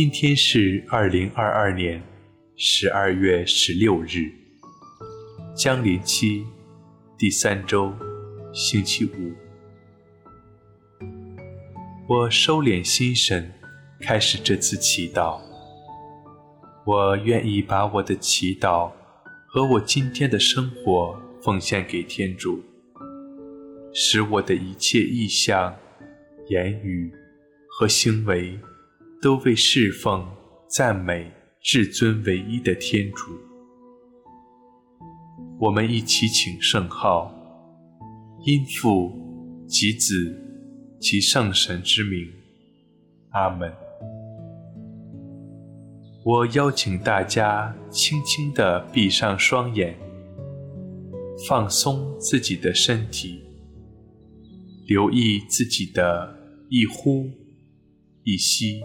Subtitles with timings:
[0.00, 2.02] 今天是二零二二年
[2.56, 4.32] 十二月十六日，
[5.54, 6.46] 将临期
[7.18, 7.92] 第三周，
[8.50, 9.34] 星期五。
[12.08, 13.52] 我收敛心神，
[14.00, 15.38] 开始这次祈祷。
[16.86, 18.90] 我愿意把我的祈祷
[19.48, 22.58] 和我今天的生活奉献给天主，
[23.92, 25.76] 使我的一切意向、
[26.48, 27.12] 言语
[27.68, 28.58] 和行为
[29.22, 30.26] 都为侍奉、
[30.68, 31.30] 赞美
[31.62, 33.32] 至尊唯一的天主。
[35.58, 37.34] 我们一起请圣号，
[38.44, 39.12] 因父
[39.66, 40.36] 及子。
[41.00, 42.28] 及圣神之名，
[43.30, 43.72] 阿门。
[46.22, 49.98] 我邀请大家轻轻地闭上双眼，
[51.48, 53.42] 放松自己的身体，
[54.88, 57.30] 留意自己的一呼
[58.24, 58.82] 一吸。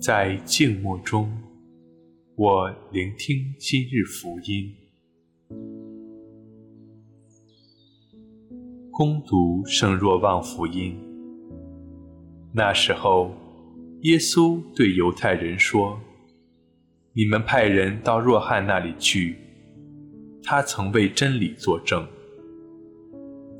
[0.00, 1.30] 在静默中，
[2.34, 4.74] 我聆听今日福音。
[8.90, 10.96] 恭读圣若望福音。
[12.54, 13.34] 那时候，
[14.00, 16.00] 耶稣对犹太人说
[17.12, 19.36] ：“你们派人到若翰那里去，
[20.42, 22.08] 他曾为真理作证。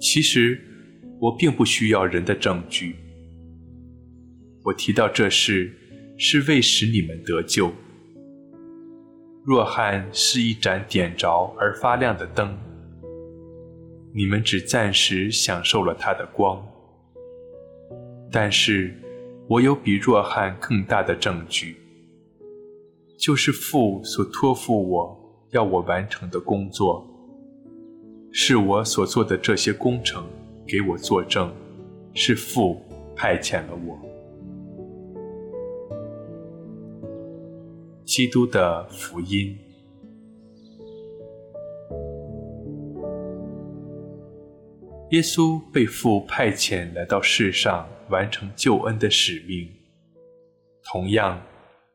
[0.01, 0.59] 其实，
[1.21, 2.97] 我并不需要人的证据。
[4.65, 5.77] 我提到这事。”
[6.23, 7.73] 是为使你们得救。
[9.43, 12.55] 若翰是一盏点着而发亮的灯，
[14.15, 16.63] 你们只暂时享受了它的光。
[18.31, 18.95] 但是，
[19.49, 21.79] 我有比若翰更大的证据，
[23.19, 27.03] 就是父所托付我要我完成的工作，
[28.31, 30.27] 是我所做的这些工程
[30.67, 31.51] 给我作证，
[32.13, 32.79] 是父
[33.17, 34.10] 派遣了我。
[38.11, 39.57] 基督的福音。
[45.13, 49.71] 耶稣被父派遣来到世上，完成救恩的使命。
[50.83, 51.41] 同样，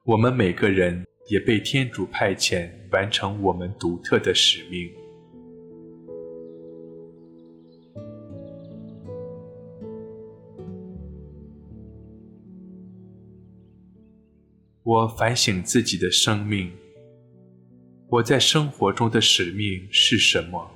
[0.06, 4.90] 我们每个人也被天主派遣，完成我们独特的使命。
[14.86, 16.72] 我反省自己的生命，
[18.08, 20.70] 我在生活中的使命是什么？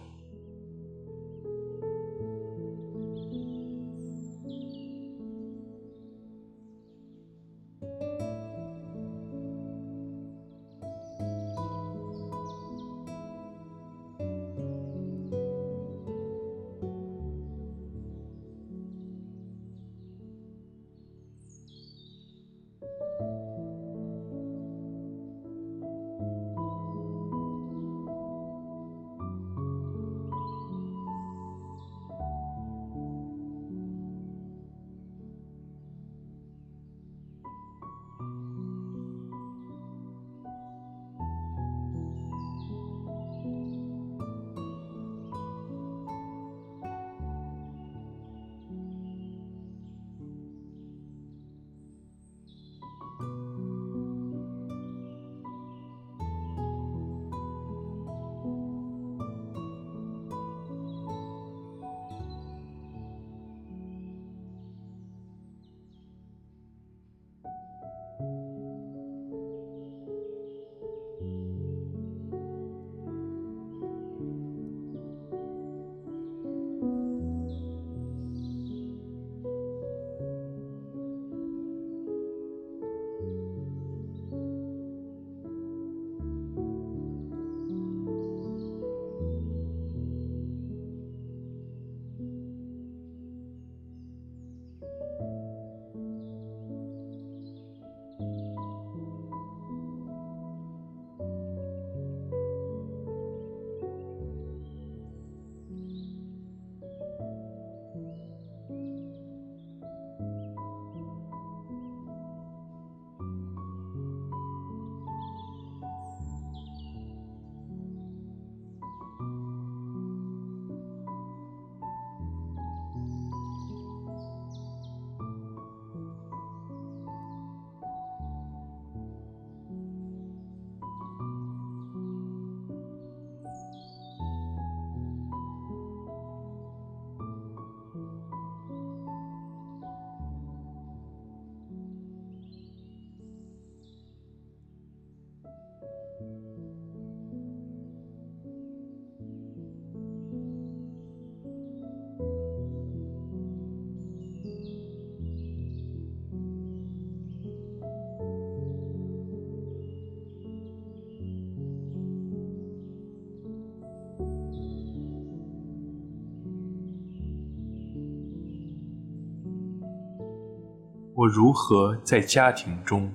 [171.19, 173.11] 我如何在家庭中、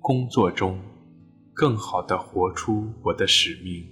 [0.00, 0.78] 工作中
[1.54, 3.91] 更好地活出我的使命。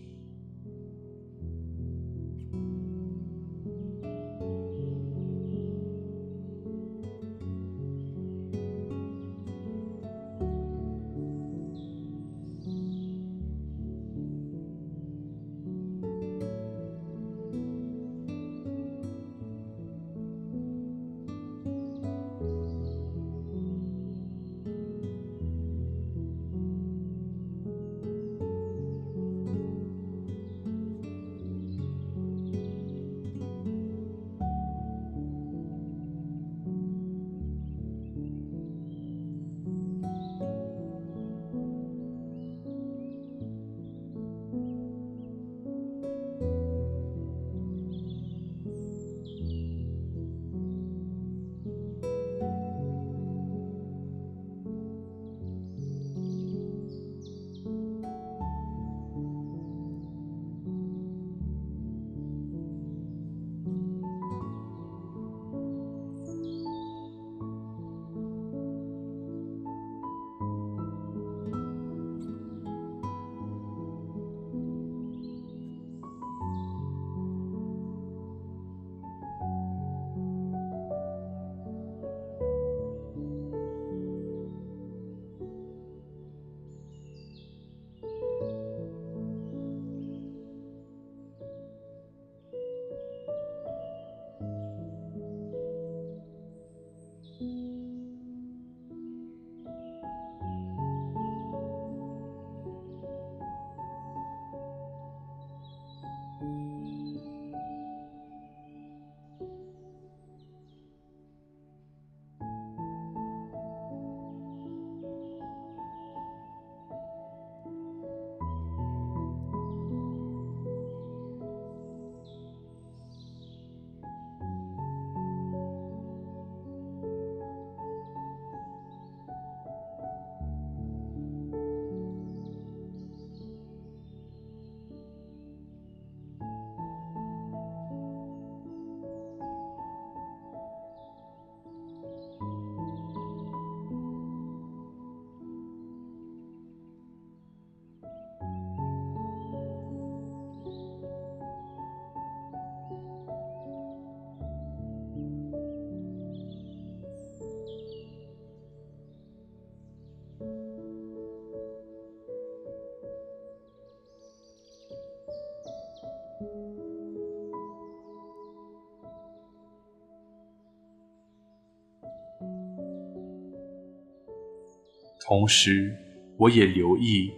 [175.27, 175.94] 同时，
[176.39, 177.31] 我也留意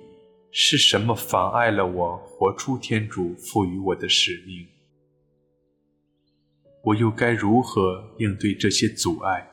[0.50, 4.66] 是什么妨碍了我活出天主赋予我的使命。
[6.84, 9.51] 我又该如何应对这些阻碍？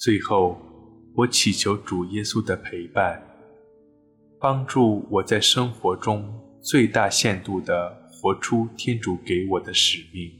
[0.00, 0.58] 最后，
[1.14, 3.22] 我祈求主耶稣的陪伴，
[4.40, 10.39] 帮助我在生活中最大限度地活出天主给我的使命。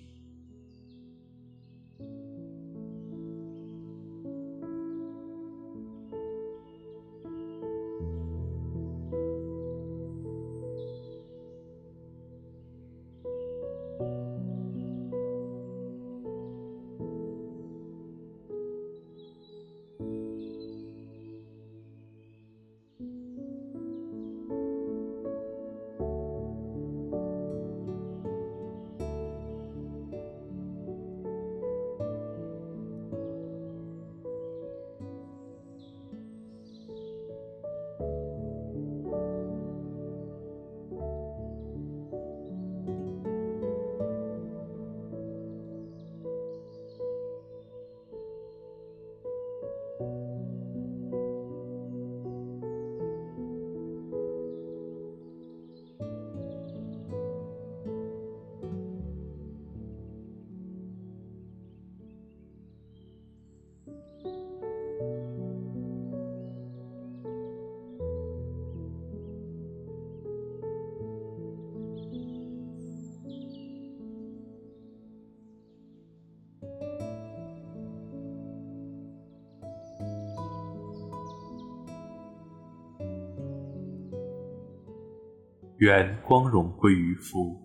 [85.79, 87.59] 愿光荣归于父、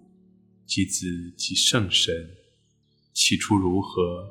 [0.65, 1.05] 及子、
[1.35, 2.13] 及圣神，
[3.11, 4.25] 起初如何，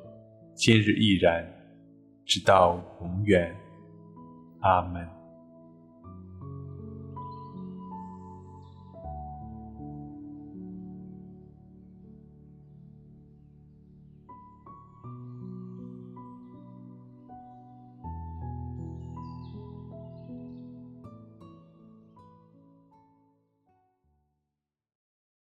[0.56, 1.46] 今日亦然，
[2.25, 3.54] 直到永远。
[4.61, 5.13] 阿门。